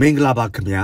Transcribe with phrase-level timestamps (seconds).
[0.00, 0.82] မင်္ဂလာပါခင်ဗျာ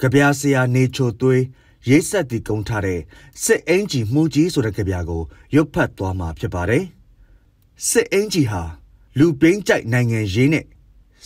[0.00, 1.42] ကြပြဆရာနေချိုသွေး
[1.88, 3.00] ရေးဆက်တီကုန်းထားတဲ့
[3.42, 5.22] စစ်အင်ဂျီမှုကြီးဆိုတဲ့ကြပြကို
[5.54, 6.84] ရုပ်ဖတ်သွားမှာဖြစ်ပါတယ်
[7.88, 8.62] စစ်အင်ဂျီဟာ
[9.18, 10.64] လူပိန်းကြိုက်နိုင်ငံရေးနဲ့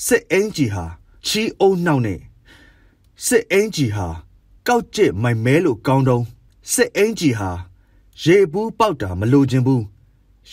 [0.07, 0.85] စစ်အင်ဂျီဟာ
[1.27, 2.21] ချီအုံနှောက်နဲ့
[3.27, 4.09] စစ်အင်ဂျီဟာ
[4.69, 6.25] ကောက်ကျစ်မိုင်မဲလို့ကောင်းတုံး
[6.73, 7.51] စစ်အင်ဂျီဟာ
[8.25, 9.85] ရေဘူးပေါက်တာမလိုချင်ဘူး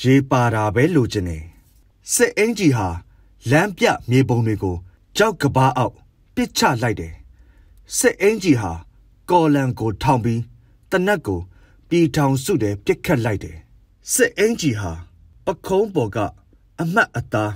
[0.01, 1.43] ရေပါတာပဲလိုချင်တယ်
[2.13, 2.87] စစ်အင်ဂျီဟာ
[3.49, 4.75] လမ်းပြမြေပုံတွေကို
[5.17, 5.97] ကြောက်ကဘာအောက်
[6.37, 7.13] ပစ်ချလိုက်တယ်
[7.97, 8.71] စစ်အင်ဂျီဟာ
[9.29, 10.41] ကော်လန်ကိုထောင်ပြီး
[10.91, 11.39] တနက်ကို
[11.89, 13.57] ပြည်ထောင်စုတဲ့ပြစ်ခတ်လိုက်တယ်
[14.13, 14.91] စစ်အင်ဂျီဟာ
[15.45, 16.17] ပခုံးပေါ်က
[16.81, 17.53] အမတ်အသား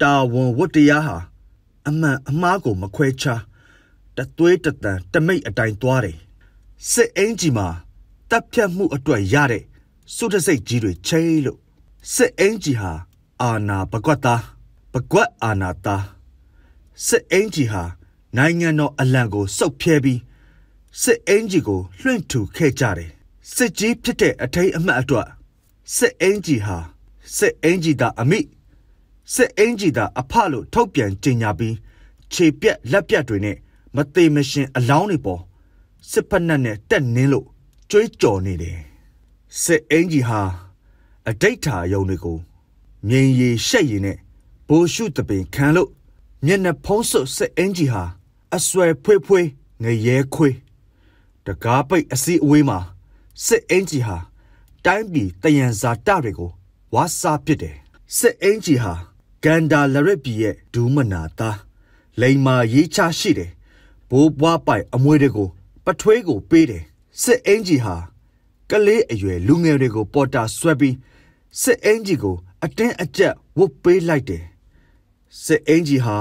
[0.00, 1.16] တာဝန်ဝတ္တရားဟာ
[1.88, 3.42] အမှန်အမှားကိုမခွဲခြား
[4.16, 6.18] တသွေးတတန်တမိတ်အတိုင်းသွားတယ်
[6.90, 7.68] စစ်အင်ဂျီမှာ
[8.30, 9.64] တပ်ဖြတ်မှုအတွက်ရတဲ့
[10.14, 11.58] စုတစိတ်ကြီးတွေချိလို့
[12.14, 12.92] စစ်အင်ဂျီဟာ
[13.42, 14.42] အာနာပကွက်သား
[14.92, 16.04] ပကွက်အာနာသား
[17.06, 17.82] စစ်အင်ဂျီဟာ
[18.36, 20.20] နိုင်ငံတော်အလံကိုစုပ်ဖြဲပြီး
[21.02, 23.10] စစ်အင်ဂျီကိုလွှင့်ထူခဲ့ကြတယ်
[23.54, 25.28] စစ်ကြီးဖြစ်တဲ့အထိန်အမှတ်အတွက်
[25.94, 26.78] စစ်အင်ဂျီဟာ
[27.36, 28.40] စစ်အင်ဂျီသားအမိ
[29.34, 31.76] စစ်အင်ဂျီသားအဖလို့ထုတ်ပြန်ကြေညာပြီး
[32.32, 33.56] ခြေပြက်လက်ပြက်တွေနဲ့
[33.96, 35.42] မသေးမရှင်အလောင်းတွေပေါ်
[36.10, 37.46] စစ်ဖက်နဲ့တက်နင်းလို့
[37.90, 38.78] ကြွေးကြော်နေတယ်
[39.62, 40.40] စစ်အင်ဂျီဟာ
[41.28, 42.38] အတိတ်ထာယုံတွေကို
[43.08, 44.16] မြင်ရည်ရှက်ရည်နဲ့
[44.68, 45.90] ဘိုးရှုတပင်ခံလို့
[46.46, 48.04] မျက်နှာဖုံးစွပ်စစ်အင်ဂျီဟာ
[48.54, 49.48] အဆွဲဖွေးဖွေး
[49.82, 50.56] ငရဲခွေး
[51.46, 52.78] တကားပိတ်အစီအဝေးမှာ
[53.44, 54.18] စစ်အင်ဂျီဟာ
[54.84, 56.50] တိုင်းပြည်တယံဇာတတွေကို
[56.94, 57.76] ဝါစာပစ်တယ်
[58.16, 58.94] စစ်အင်ဂျီဟာ
[59.44, 61.58] ကန်ဒါလရက်ပြည်ရဲ့ဒူးမနာသား
[62.20, 63.50] လိန်မာရေးချရှိတယ်
[64.10, 65.48] ဘိုးဘွားပိုင်အမွေတွေကို
[65.84, 66.84] ပထွေးကိုပေးတယ်
[67.22, 67.96] စစ်အင်ဂျီဟာ
[68.70, 70.96] ကလေးအရွယ်လူငယ်တွေကိုပေါ်တာဆွဲပြီး
[71.62, 74.44] စစ်အင်ဂျီကို အတင်းအကျပ်ဝတ်ပေးလိုက်တယ်
[75.44, 76.16] စစ်အင်ဂျီဟာ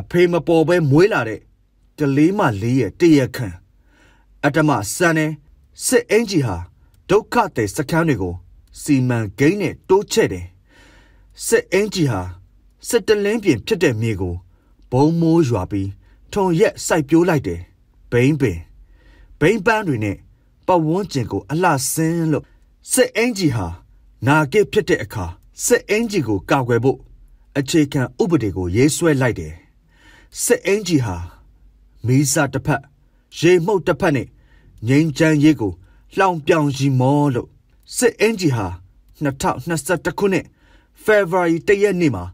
[0.00, 1.40] အဖေမပေါ်ပဲမွေးလာတဲ့
[1.98, 3.48] ကလေးမလေးရဲ့တရခံ
[4.44, 5.26] အတ္တမစံနေ
[5.86, 6.56] စစ်အင်ဂျီဟာ
[7.10, 8.34] ဒုက္ခတဲ့စကန်းတွေကို
[8.80, 10.46] စီမံကိန်းနဲ့တိုးချဲ့တယ်
[11.46, 12.20] စစ်အင်ဂျီဟာ
[12.88, 14.34] စစ်တလင်းပြင်ဖြစ်တဲ့မြေကို
[14.90, 15.90] ဘုံမိုးရွာပြီး
[16.32, 17.60] ထုံရက်စိုက်ပျိုးလိုက်တယ်
[18.10, 18.58] ဘိန်းပင်
[19.40, 20.16] ဘိန်းပန်းတွေနဲ့
[20.66, 22.44] ပတ်ဝန်းကျင်ကိုအလှဆင်းလို့
[22.92, 23.66] စစ်အင်ဂျီဟာ
[24.26, 25.24] နာကစ်ဖြစ်တဲ့အခါ
[25.64, 26.98] စစ်အင်ဂျီကိုကာကွယ်ဖို့
[27.58, 29.54] အခြေခံဥပဒေကိုရေးဆွဲလိုက်တယ်
[30.42, 31.16] စစ်အင်ဂျီဟာ
[32.06, 32.82] မီးစာတစ်ဖက်
[33.38, 34.28] ရေမှုတ်တစ်ဖက်နဲ့
[34.88, 35.72] ငိမ့်ချမ်းရေးကို
[36.16, 37.48] လှောင်ပြောင်ရီမောလို့
[37.96, 38.66] စစ်အင်ဂျီဟာ
[39.22, 40.46] 2021ခုနှစ်
[41.02, 42.24] ဖေဖော်ဝါရီတရက်နေ့မှာ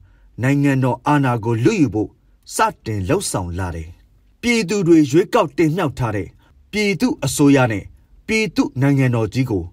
[0.43, 2.11] နိုင်ငံတော်အာဏာကိုလွတ်ယူဖို့
[2.55, 3.89] စတင်လှုပ်ဆောင်လာတယ်။
[4.43, 6.29] ပြည်သူတွေရွေးကောက်တင်မြှောက်ထားတဲ့
[6.73, 7.85] ပြည်သူအစိုးရနဲ့
[8.27, 9.65] ပြည်သူနိုင်ငံတော်ကြီးကို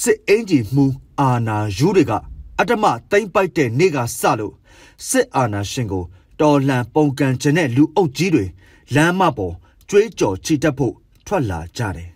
[0.00, 0.84] စစ်အင်ဂျီမှု
[1.20, 2.12] အာဏာယူတွေက
[2.58, 4.54] အတ္တမသိမ့်ပိုက်တဲ့နေ့ကစလို့
[5.08, 6.04] စစ်အာဏာရှင်ကို
[6.40, 8.44] တော်လှန်ပုန်ကန်ခြင်းတဲ့လူအုပ်ကြီးတွေ
[8.94, 9.54] လမ်းမပေါ်
[9.88, 10.94] ကြွေးကြော်ချီတက်ဖို့
[11.26, 12.10] ထွက်လာကြတယ်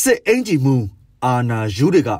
[0.00, 0.74] စစ်အင်ဂျီမှု
[1.24, 2.10] အာနာယူတွေက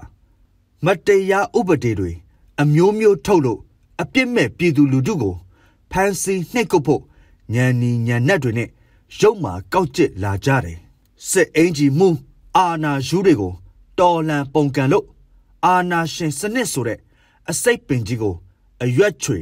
[0.85, 2.13] မတရားဥပဒေတွေ
[2.61, 3.61] အမျိုးမျိုးထုတ်လို့
[4.01, 5.35] အပြစ်မဲ့ပြည်သူလူထုကို
[5.91, 7.03] ဖမ်းဆီးနှိပ်ကွပ်ဖို့
[7.55, 8.69] ညံနီညံနက်တွေနဲ့
[9.21, 10.79] ရုပ်မာကောက်ကျစ်လာကြတယ်
[11.29, 12.09] စစ်အင်ဂျီမှု
[12.57, 13.53] အာနာယူတွေကို
[13.99, 15.07] တော်လန်ပုံကန်လို့
[15.65, 16.99] အာနာရှင်စနစ်ဆိုတဲ့
[17.51, 18.35] အစိတ်ပင်ကြီးကို
[18.83, 19.39] အရွက်ချွေ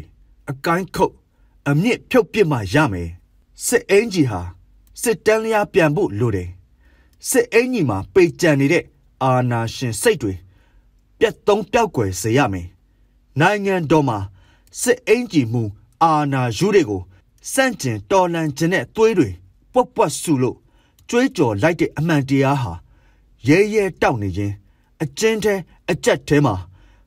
[0.51, 1.15] အကိုင်းခုတ်
[1.69, 3.11] အမြင့်ဖြုတ်ပစ်မှရမယ်
[3.67, 4.41] စစ်အင်ဂျီဟာ
[5.03, 6.51] စစ်တန်းလျားပြန်ဖို့လိုတယ်
[7.29, 8.85] စစ်အင်ဂျီမှာပေကြံနေတဲ့
[9.23, 10.33] အာနာရှင်စိတ်တွေ
[11.19, 12.67] ပြတ်သုံးပြောက်ွယ်စေရမယ်
[13.41, 14.19] နိုင်ငံတော်မှာ
[14.81, 15.63] စစ်အင်ဂျီမှု
[16.03, 17.03] အာနာယူတွေကို
[17.53, 19.29] စန့်ကျင်တော်လန်ခြင်းနဲ့သွေးတွေ
[19.73, 20.57] ပွက်ပွက်ဆူလို့
[21.09, 22.73] ကြွေးကြော်လိုက်တဲ့အမှန်တရားဟာ
[23.49, 24.55] ရဲရဲတောက်နေခြင်း
[25.03, 25.55] အကျဉ်းထဲ
[25.91, 26.55] အကြက်ထဲမှာ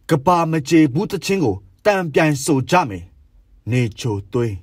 [0.09, 3.03] ကဘာမကြေဘူးတချင်းကိုတံပြိုင်ဆိုကြမယ်
[3.72, 4.53] နေချိုသွေး